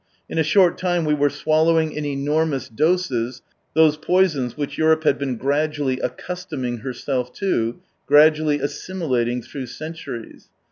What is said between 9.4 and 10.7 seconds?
through centuries.